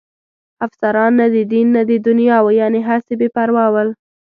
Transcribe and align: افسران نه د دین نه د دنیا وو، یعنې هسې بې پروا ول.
افسران 0.65 1.11
نه 1.19 1.25
د 1.35 1.37
دین 1.51 1.67
نه 1.75 1.81
د 1.89 1.91
دنیا 2.07 2.37
وو، 2.41 2.57
یعنې 2.61 2.79
هسې 2.89 3.13
بې 3.19 3.27
پروا 3.35 3.65
ول. 3.73 3.89